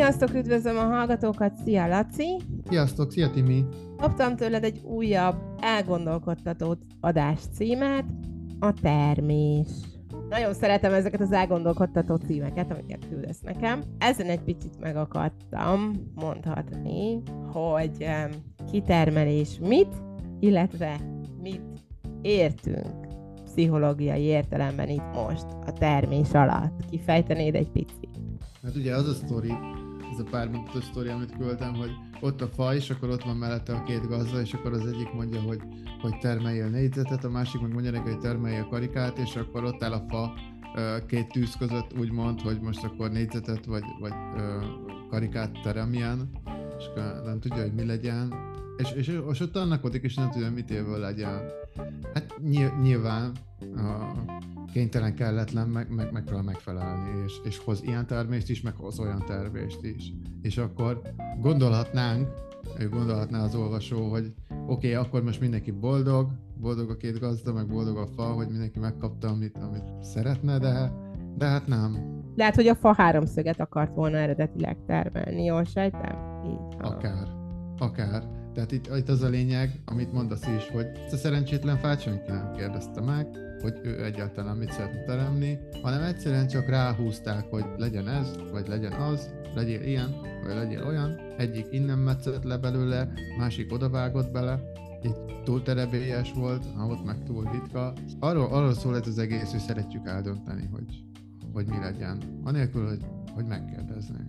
[0.00, 2.36] Sziasztok, üdvözlöm a hallgatókat, szia Laci!
[2.68, 3.64] Sziasztok, szia Timi!
[3.96, 8.04] Kaptam tőled egy újabb elgondolkodtató adás címet,
[8.58, 9.68] a termés.
[10.28, 13.82] Nagyon szeretem ezeket az elgondolkodtató címeket, amiket küldesz nekem.
[13.98, 17.22] Ezen egy picit megakadtam, mondhatni,
[17.52, 18.06] hogy
[18.70, 19.94] kitermelés mit,
[20.38, 20.96] illetve
[21.42, 21.62] mit
[22.22, 23.06] értünk
[23.44, 26.84] pszichológiai értelemben itt most a termés alatt.
[26.90, 28.08] Kifejtenéd egy picit?
[28.62, 29.52] Hát ugye az a sztori,
[30.20, 33.74] a pár mondatos sztori, amit küldtem, hogy ott a fa, és akkor ott van mellette
[33.74, 35.60] a két gazda, és akkor az egyik mondja, hogy,
[36.00, 39.64] hogy termelje a négyzetet, a másik meg mondja neki, hogy termelje a karikát, és akkor
[39.64, 40.32] ott áll a fa
[41.06, 44.12] két tűz között úgy mond, hogy most akkor négyzetet vagy, vagy
[45.10, 46.30] karikát teremjen,
[46.78, 48.34] és akkor nem tudja, hogy mi legyen,
[48.76, 51.40] és, és, és ott annak és nem tudja, mit évvel legyen.
[52.14, 52.34] Hát
[52.82, 53.32] nyilván
[53.76, 54.12] a
[54.72, 59.24] kénytelen, kelletlen, meg, meg, meg megfelelni, és, és hoz ilyen termést is, meg hoz olyan
[59.26, 60.12] termést is.
[60.42, 61.00] És akkor
[61.40, 62.28] gondolhatnánk,
[62.90, 67.66] gondolhatná az olvasó, hogy oké, okay, akkor most mindenki boldog, boldog a két gazda, meg
[67.66, 70.92] boldog a fa, hogy mindenki megkapta, amit, amit szeretne, de,
[71.36, 72.18] de hát nem.
[72.36, 76.42] Lehet, hogy a fa háromszöget akart volna eredetileg termelni, jól sejtem?
[76.46, 76.76] Így.
[76.78, 77.28] Akár,
[77.78, 78.39] akár.
[78.54, 82.04] Tehát itt, itt az a lényeg, amit mondasz is, hogy ezt a szerencsétlen fát
[82.56, 83.26] kérdezte meg,
[83.62, 88.92] hogy ő egyáltalán mit szeretne teremni, hanem egyszerűen csak ráhúzták, hogy legyen ez, vagy legyen
[88.92, 91.20] az, legyél ilyen, vagy legyél olyan.
[91.36, 94.60] Egyik innen metszett le belőle, másik odavágott bele,
[95.02, 97.92] itt túl terebélyes volt, ott meg túl ritka.
[98.18, 101.04] Arról, arról szól ez az egész, hogy szeretjük eldönteni, hogy,
[101.52, 102.18] hogy mi legyen.
[102.44, 104.28] Anélkül, hogy, hogy megkérdeznék.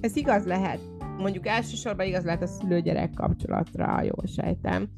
[0.00, 0.80] Ez igaz lehet.
[1.18, 4.88] Mondjuk elsősorban igaz lehet a szülő-gyerek kapcsolatra, jól sejtem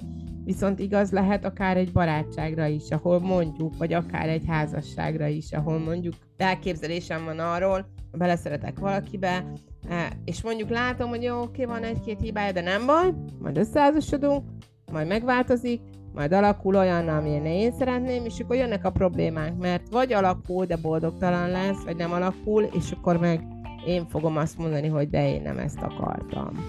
[0.45, 5.79] viszont igaz lehet akár egy barátságra is, ahol mondjuk, vagy akár egy házasságra is, ahol
[5.79, 9.53] mondjuk elképzelésem van arról, beleszeretek valakibe,
[9.89, 14.45] e, és mondjuk látom, hogy jó, oké, van egy-két hibája, de nem baj, majd összeházasodunk,
[14.93, 15.81] majd megváltozik,
[16.15, 20.77] majd alakul olyan, amilyen én szeretném, és akkor jönnek a problémák, mert vagy alakul, de
[20.77, 23.50] boldogtalan lesz, vagy nem alakul, és akkor meg
[23.87, 26.65] én fogom azt mondani, hogy de én nem ezt akartam.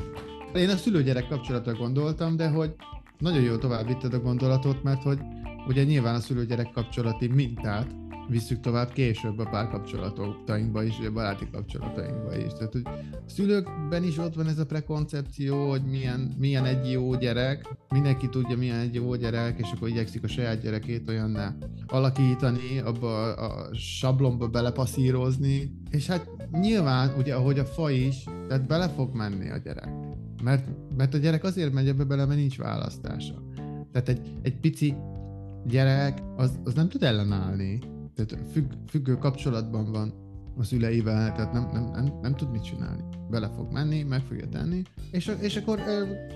[0.55, 2.75] Én a szülőgyerek kapcsolatra gondoltam, de hogy
[3.17, 5.19] nagyon jól tovább vitted a gondolatot, mert hogy
[5.67, 7.87] ugye nyilván a szülő-gyerek kapcsolati mintát
[8.29, 12.53] visszük tovább később a párkapcsolatainkba is, a baráti kapcsolatainkba is.
[12.53, 12.87] Tehát, hogy
[13.25, 18.57] szülőkben is ott van ez a prekoncepció, hogy milyen, milyen egy jó gyerek, mindenki tudja,
[18.57, 21.55] milyen egy jó gyerek, és akkor igyekszik a saját gyerekét olyanná
[21.87, 28.67] alakítani, abba a, a sablonba belepasszírozni, és hát nyilván, ugye ahogy a fa is, tehát
[28.67, 29.89] bele fog menni a gyerek.
[30.43, 30.67] Mert,
[30.97, 33.43] mert a gyerek azért megy ebbe bele, mert nincs választása.
[33.91, 34.95] Tehát egy, egy pici
[35.65, 37.79] gyerek az, az nem tud ellenállni.
[38.15, 40.13] Tehát függ, függő kapcsolatban van
[40.57, 43.03] a szüleivel, tehát nem, nem, nem, nem tud mit csinálni.
[43.29, 45.79] Bele fog menni, meg fogja tenni, és, és akkor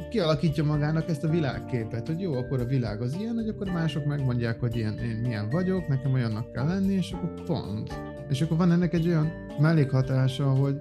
[0.09, 4.05] kialakítja magának ezt a világképet, hogy jó, akkor a világ az ilyen, hogy akkor mások
[4.05, 8.01] megmondják, hogy ilyen, én milyen vagyok, nekem olyannak kell lenni, és akkor pont.
[8.29, 10.75] És akkor van ennek egy olyan mellékhatása, hogy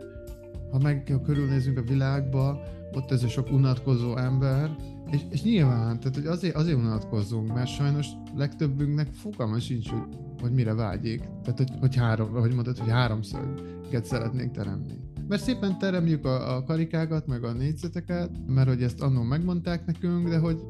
[0.71, 2.61] ha meg ha körülnézünk a világba,
[2.93, 4.77] ott ez a sok unatkozó ember,
[5.11, 8.07] és, és nyilván, tehát hogy azért, azért unatkozunk, mert sajnos
[8.37, 10.03] legtöbbünknek fogalma sincs, hogy,
[10.45, 11.19] hogy mire vágyik.
[11.19, 14.95] Tehát, hogy, hogy három, hogy mondod, hogy háromszöget szeretnénk teremni.
[15.29, 20.29] Mert szépen teremjük a, a karikákat, meg a négyzeteket, mert hogy ezt annól megmondták nekünk,
[20.29, 20.61] de hogy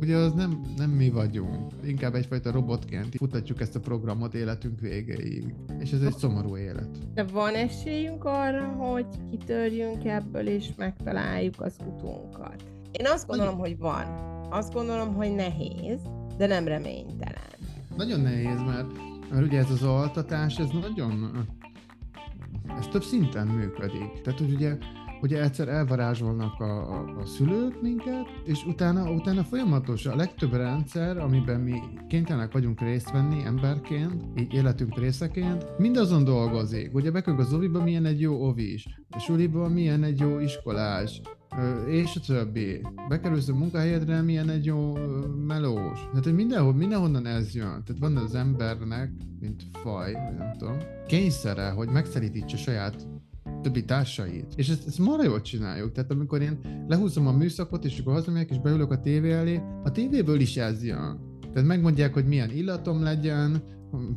[0.00, 1.72] ugye az nem, nem mi vagyunk.
[1.84, 5.54] Inkább egyfajta robotként futatjuk ezt a programot életünk végéig.
[5.78, 6.88] És ez egy szomorú élet.
[7.14, 12.64] De van esélyünk arra, hogy kitörjünk ebből és megtaláljuk az utunkat?
[12.92, 14.04] Én azt gondolom, hogy van.
[14.50, 16.00] Azt gondolom, hogy nehéz,
[16.36, 17.56] de nem reménytelen.
[17.96, 18.86] Nagyon nehéz, mert,
[19.30, 21.46] mert ugye ez az altatás, ez nagyon...
[22.78, 24.20] Ez több szinten működik.
[24.22, 24.76] Tehát, hogy ugye
[25.20, 31.18] ugye egyszer elvarázsolnak a, a, a szülők minket, és utána, utána folyamatosan a legtöbb rendszer,
[31.18, 36.94] amiben mi kénytelenek vagyunk részt venni emberként, így életünk részeként, mindazon dolgozik.
[36.94, 41.20] Ugye bekünk az oviba milyen egy jó ovis, a suliba milyen egy jó iskolás,
[41.86, 42.80] és a többi.
[43.08, 44.92] Bekerülsz a munkahelyedre, milyen egy jó
[45.46, 46.08] melós.
[46.12, 47.82] Tehát, mindenhol, mindenhonnan ez jön.
[47.84, 49.10] Tehát van az embernek,
[49.40, 50.76] mint faj, nem tudom,
[51.06, 53.06] kényszere, hogy megszerítítse saját
[53.62, 54.52] többi társait.
[54.56, 55.92] És ezt, ezt marha jól csináljuk.
[55.92, 56.58] Tehát amikor én
[56.88, 60.84] lehúzom a műszakot, és akkor hazamegyek, és beülök a tévé elé, a tévéből is ez
[60.84, 61.18] jön.
[61.52, 63.62] Tehát megmondják, hogy milyen illatom legyen,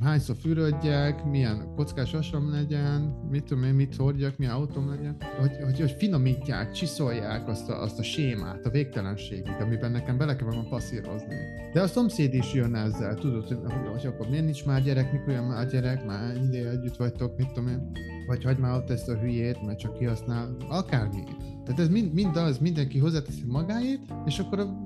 [0.01, 5.51] hányszor fürödjek, milyen kockás asam legyen, mit tudom én, mit hordjak, milyen autóm legyen, hogy,
[5.63, 10.47] hogy, hogy finomítják, csiszolják azt a, azt a sémát, a végtelenségig, amiben nekem bele kell
[10.47, 11.35] magam passzírozni.
[11.73, 13.57] De a szomszéd is jön ezzel, tudod, hogy,
[13.91, 17.47] hogy akkor miért nincs már gyerek, mikor jön már gyerek, már ide együtt vagytok, mit
[17.47, 17.91] tudom én,
[18.27, 21.24] vagy hagyd már ott ezt a hülyét, mert csak kihasznál, akármi.
[21.65, 24.83] Tehát ez mind, mind az, mindenki hozzáteszi magáét, és akkor a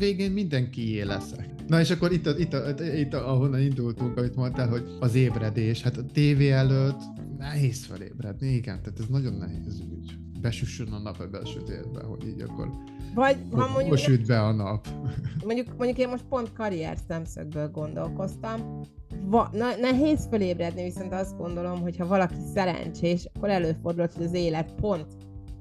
[0.00, 1.48] végén mindenki leszek.
[1.66, 5.14] Na és akkor itt, a, itt, a, itt a, ahonnan indultunk, amit mondtál, hogy az
[5.14, 7.00] ébredés, hát a tévé előtt
[7.38, 10.18] nehéz felébredni, igen, tehát ez nagyon nehéz ügy.
[10.40, 12.70] Besüssön a nap ebbe a sötétbe, hogy így akkor
[13.14, 13.88] vagy ha mondjuk...
[13.88, 14.88] Most süt be a nap.
[15.46, 18.80] Mondjuk, mondjuk én most pont karrier szemszögből gondolkoztam.
[19.24, 24.34] Va, na, nehéz felébredni, viszont azt gondolom, hogy ha valaki szerencsés, akkor előfordulhat, hogy az
[24.34, 25.06] élet pont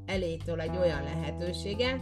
[0.06, 2.02] elétől egy olyan lehetősége,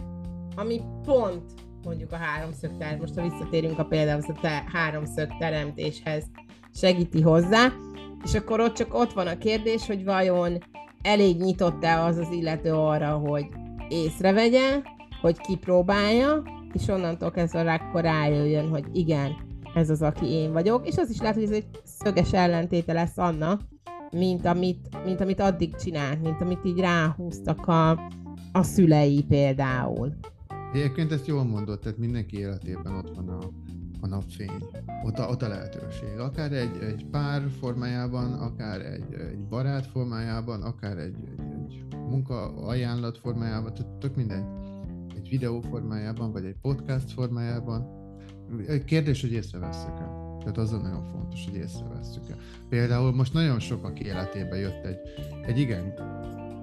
[0.56, 1.52] ami pont
[1.84, 6.24] mondjuk a háromszög ter, most ha visszatérünk a például a te, háromszög teremtéshez
[6.74, 7.72] segíti hozzá,
[8.24, 10.58] és akkor ott csak ott van a kérdés, hogy vajon
[11.02, 13.46] elég nyitott-e az az illető arra, hogy
[13.88, 14.80] észrevegye,
[15.20, 16.42] hogy kipróbálja,
[16.72, 19.36] és onnantól kezdve akkor rájöjjön, hogy igen,
[19.74, 23.18] ez az, aki én vagyok, és az is lehet, hogy ez egy szöges ellentéte lesz
[23.18, 23.60] annak,
[24.10, 27.90] mint amit, mint amit addig csinált, mint amit így ráhúztak a,
[28.52, 30.14] a szülei például.
[30.72, 33.38] Egyébként ezt jól mondott, tehát mindenki életében ott van a,
[34.00, 34.64] a napfény,
[35.04, 36.18] ott a, ott a lehetőség.
[36.18, 42.66] Akár egy, egy pár formájában, akár egy, egy barát formájában, akár egy, egy, egy munka
[42.66, 44.44] ajánlat formájában, tök mindegy.
[45.16, 47.86] Egy videó formájában, vagy egy podcast formájában.
[48.84, 50.18] Kérdés, hogy észreveszek-e.
[50.38, 52.34] Tehát az nagyon fontos, hogy észrevesszük-e.
[52.68, 54.98] Például most nagyon sokak életébe jött egy,
[55.46, 55.94] egy igen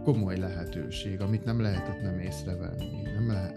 [0.03, 3.01] komoly lehetőség, amit nem lehetett nem észrevenni.
[3.15, 3.55] Nem lehet,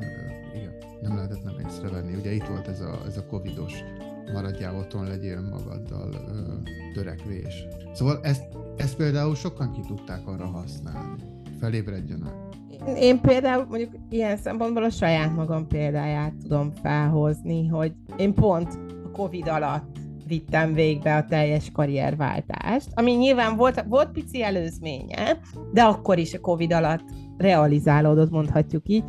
[1.00, 2.14] nem lehetett nem észrevenni.
[2.14, 3.72] Ugye itt volt ez a, ez a covidos
[4.32, 6.52] maradjál otthon, legyél magaddal ö,
[6.94, 7.66] törekvés.
[7.92, 8.44] Szóval ezt,
[8.76, 11.22] ezt például sokan ki tudták arra használni.
[11.60, 12.32] Felébredjenek.
[12.98, 19.10] Én például mondjuk ilyen szempontból a saját magam példáját tudom felhozni, hogy én pont a
[19.10, 19.96] Covid alatt
[20.26, 25.38] vittem végbe a teljes karrierváltást, ami nyilván volt, volt pici előzménye,
[25.72, 27.04] de akkor is a Covid alatt
[27.36, 29.04] realizálódott, mondhatjuk így,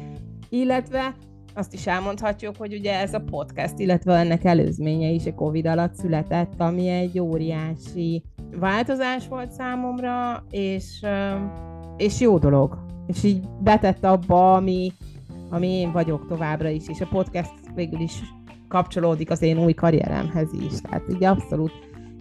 [0.49, 1.15] illetve
[1.59, 5.93] azt is elmondhatjuk, hogy ugye ez a podcast, illetve ennek előzménye is a Covid alatt
[5.93, 8.23] született, ami egy óriási
[8.59, 11.05] változás volt számomra, és,
[11.97, 12.85] és jó dolog.
[13.07, 14.91] És így betett abba, ami,
[15.49, 18.21] ami én vagyok továbbra is, és a podcast végül is
[18.67, 20.81] kapcsolódik az én új karrieremhez is.
[20.81, 21.71] Tehát így abszolút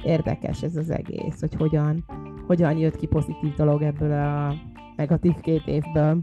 [0.05, 2.05] érdekes ez az egész, hogy hogyan,
[2.47, 4.55] hogyan jött ki pozitív dolog ebből a
[4.97, 6.23] negatív két évből.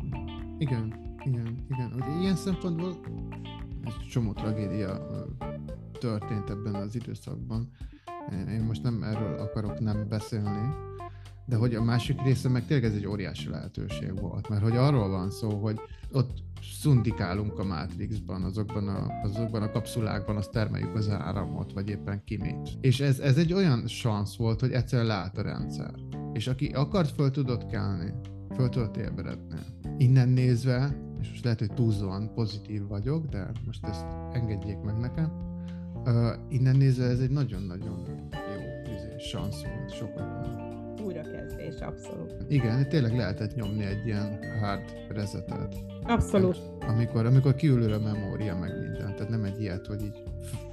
[0.57, 1.93] Igen, igen, igen.
[1.95, 2.95] Ugye ilyen szempontból
[3.83, 5.07] egy csomó tragédia
[5.99, 7.69] történt ebben az időszakban.
[8.49, 10.73] Én most nem erről akarok nem beszélni,
[11.45, 15.09] de hogy a másik része meg tényleg ez egy óriási lehetőség volt, mert hogy arról
[15.09, 15.79] van szó, hogy
[16.11, 16.43] ott
[16.81, 22.69] szundikálunk a Matrixban, azokban a, azokban a kapszulákban, azt termeljük az áramot, vagy éppen kimit.
[22.81, 25.93] És ez, ez egy olyan szansz volt, hogy egyszer lát a rendszer.
[26.33, 28.13] És aki akart, föl tudott kelni,
[28.55, 29.59] föl tudott ébredni.
[29.97, 35.31] Innen nézve és most lehet, hogy túlzóan pozitív vagyok, de most ezt engedjék meg nekem.
[36.05, 36.13] Uh,
[36.49, 37.99] innen nézve ez egy nagyon-nagyon
[38.31, 40.63] jó izé, szansz volt sokaknak.
[41.05, 42.35] Újrakezdés, abszolút.
[42.47, 45.75] Igen, tényleg lehetett nyomni egy ilyen hard resetet.
[46.03, 46.57] Abszolút.
[46.87, 50.23] Amikor, amikor kiülül a memória meg minden, tehát nem egy ilyet, hogy így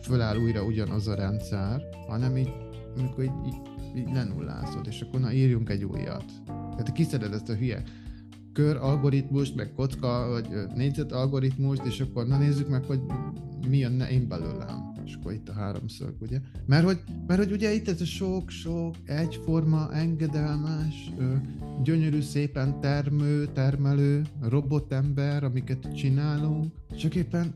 [0.01, 2.53] föláll újra ugyanaz a rendszer, hanem így,
[2.99, 6.25] amikor így, így, így lenullázod, és akkor na írjunk egy újat.
[6.47, 7.83] Tehát kiszeded ezt a hülye
[8.53, 13.01] kör algoritmust, meg kocka, vagy négyzet algoritmust, és akkor na nézzük meg, hogy
[13.69, 14.93] mi jönne én belőlem.
[15.05, 16.39] És akkor itt a háromszög, ugye?
[16.67, 21.13] Mert hogy, mert hogy ugye itt ez a sok-sok egyforma, engedelmes,
[21.83, 27.55] gyönyörű, szépen termő, termelő, robotember, amiket csinálunk, csak éppen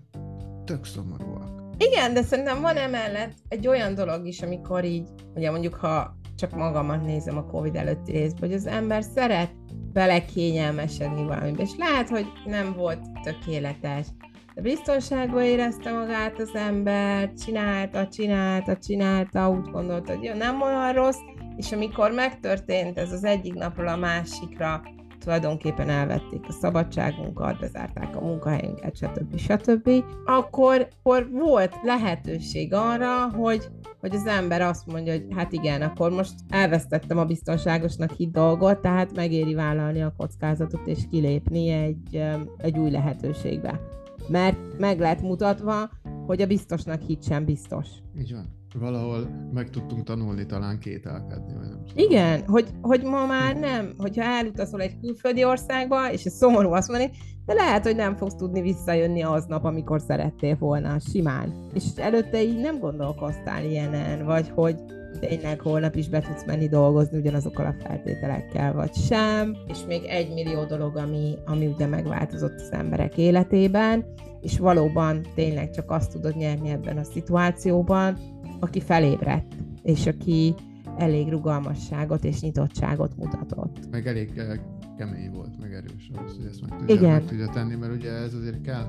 [0.65, 1.63] tök szomorúak.
[1.79, 6.57] Igen, de szerintem van emellett egy olyan dolog is, amikor így, ugye mondjuk, ha csak
[6.57, 9.55] magamat nézem a Covid előtti részben, hogy az ember szeret
[9.97, 11.63] belekényelmesedni valamibe.
[11.63, 14.07] És lehet, hogy nem volt tökéletes,
[14.55, 20.93] de biztonságban érezte magát az ember, csinálta, csinálta, csinálta, úgy gondolta, hogy jó, nem olyan
[20.93, 21.19] rossz,
[21.57, 24.83] és amikor megtörtént ez az egyik napról a másikra,
[25.27, 29.37] tulajdonképpen elvették a szabadságunkat, bezárták a munkahelyünket, stb.
[29.37, 29.91] stb.
[30.25, 33.69] Akkor, akkor volt lehetőség arra, hogy,
[34.01, 38.79] hogy az ember azt mondja, hogy hát igen, akkor most elvesztettem a biztonságosnak hit dolgot,
[38.79, 42.23] tehát megéri vállalni a kockázatot és kilépni egy,
[42.57, 43.81] egy új lehetőségbe.
[44.29, 45.91] Mert meg lehet mutatva,
[46.27, 47.89] hogy a biztosnak hit sem biztos.
[48.19, 48.56] Így van.
[48.79, 54.23] Valahol meg tudtunk tanulni talán kételkedni, vagy nem Igen, hogy, hogy ma már nem, hogyha
[54.23, 57.11] elutazol egy külföldi országba, és ez szomorú azt mondani,
[57.47, 61.69] de lehet, hogy nem fogsz tudni visszajönni aznap, amikor szerettél volna, simán.
[61.75, 64.77] És előtte így nem gondolkoztál ilyenen, vagy hogy
[65.21, 69.57] tényleg holnap is be tudsz menni dolgozni ugyanazokkal a feltételekkel, vagy sem.
[69.67, 74.05] És még egy millió dolog, ami, ami ugye megváltozott az emberek életében,
[74.41, 78.19] és valóban tényleg csak azt tudod nyerni ebben a szituációban,
[78.61, 80.55] aki felébredt, és aki
[80.99, 83.91] elég rugalmasságot és nyitottságot mutatott.
[83.91, 84.59] Meg elég eh,
[84.99, 87.11] kemény volt, meg erős ahhoz, hogy ezt meg tudja, Igen.
[87.11, 88.87] meg tudja tenni, mert ugye ez azért kell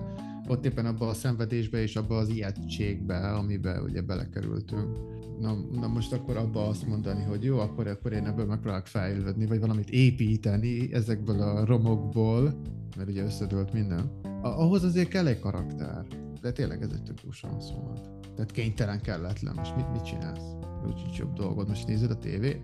[0.47, 4.97] ott éppen abba a szenvedésbe és abba az ijegységbe, amiben ugye belekerültünk.
[5.39, 9.45] Na, na most akkor abba azt mondani, hogy jó, akkor, akkor én ebből megpróbálok fejlődni,
[9.45, 12.61] vagy valamit építeni ezekből a romokból,
[12.97, 14.11] mert ugye összedőlt minden.
[14.41, 16.05] Ahhoz azért kell egy karakter.
[16.41, 18.16] De tényleg ez egy tök jó szó volt.
[18.37, 19.53] Tehát kénytelen kelletlen.
[19.55, 20.55] Most mit, mit csinálsz?
[20.85, 21.67] Úgyhogy jobb dolgod.
[21.67, 22.61] Most nézed a tévét?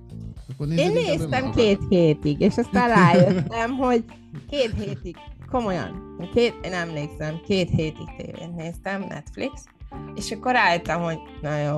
[0.49, 4.05] Akkor Én néztem két hétig, és aztán rájöttem, hogy
[4.49, 5.15] két hétig,
[5.51, 9.63] komolyan, két, én emlékszem, két hétig tévét néztem, Netflix,
[10.15, 11.77] és akkor rájöttem, hogy na jó,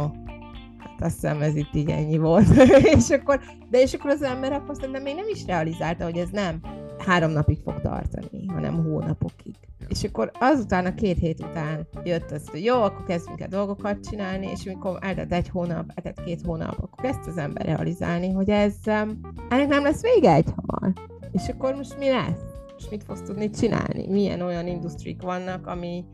[0.77, 2.47] hát azt hiszem ez itt így ennyi volt.
[2.97, 6.29] és akkor, de és akkor az ember akkor szerintem még nem is realizálta, hogy ez
[6.31, 6.59] nem
[6.97, 9.55] három napig fog tartani, hanem hónapokig.
[9.87, 14.07] És akkor azután, a két hét után jött az, hogy jó, akkor kezdünk el dolgokat
[14.09, 18.49] csinálni, és amikor eltett egy hónap, eltett két hónap, akkor kezd az ember realizálni, hogy
[18.49, 18.73] ez,
[19.49, 20.93] ennek nem lesz vége egy hamar.
[21.31, 22.41] És akkor most mi lesz?
[22.73, 24.07] Most mit fogsz tudni csinálni?
[24.07, 26.05] Milyen olyan industrik vannak, ami,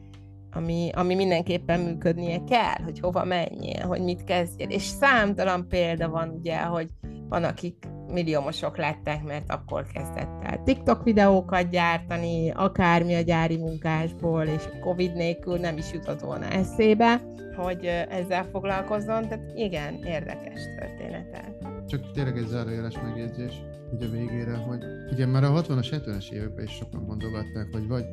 [0.51, 4.69] ami, ami mindenképpen működnie kell, hogy hova menjél, hogy mit kezdjél.
[4.69, 6.89] És számtalan példa van ugye, hogy
[7.29, 14.43] van, akik milliómosok lettek, mert akkor kezdett el TikTok videókat gyártani, akármi a gyári munkásból,
[14.43, 17.21] és Covid nélkül nem is jutott volna eszébe,
[17.55, 21.49] hogy ezzel foglalkozzon, tehát igen, érdekes történetek.
[21.87, 23.53] Csak tényleg egy zárójeles megjegyzés
[23.93, 24.79] ugye végére, hogy
[25.11, 28.05] ugye már a 60-as, 70-es években is sokan mondogatták, hogy vagy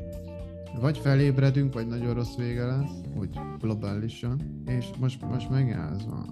[0.80, 6.24] vagy felébredünk, vagy nagyon rossz vége lesz, úgy globálisan, és most, most megállva.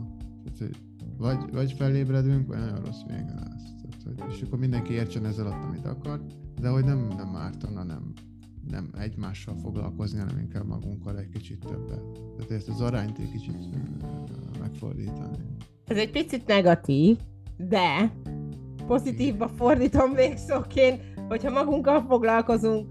[1.19, 3.75] Vagy, vagy felébredünk, vagy nagyon rossz vége lesz.
[3.83, 6.21] Tehát, hogy, és akkor mindenki értsen ez alatt, amit akar,
[6.61, 8.13] de hogy nem, nem ártana, nem,
[8.71, 12.03] nem egymással foglalkozni, hanem inkább magunkkal egy kicsit többet.
[12.37, 13.55] Tehát ezt az arányt egy kicsit
[14.61, 15.37] megfordítani.
[15.87, 17.19] Ez egy picit negatív,
[17.57, 18.13] de
[18.87, 22.87] pozitívba fordítom végszóként, hogyha magunkkal foglalkozunk,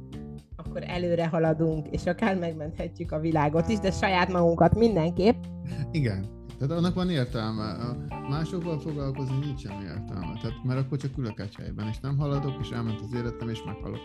[0.55, 5.43] akkor előre haladunk, és akár megmenthetjük a világot is, de saját magunkat mindenképp.
[5.91, 6.25] Igen,
[6.57, 7.71] tehát annak van értelme.
[7.71, 10.39] A másokkal foglalkozni nincs semmi értelme.
[10.41, 13.63] Tehát, mert akkor csak ülök egy helyben, és nem haladok, és elment az életem, és
[13.65, 14.01] meghalok.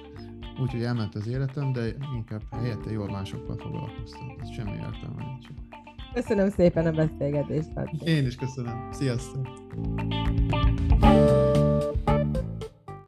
[0.60, 4.36] Úgyhogy elment az életem, de inkább helyette jól másokkal foglalkoztam.
[4.40, 5.46] Ez semmi értelme nincs.
[6.14, 7.68] Köszönöm szépen a beszélgetést.
[8.04, 8.88] Én is köszönöm.
[8.92, 9.48] Sziasztok!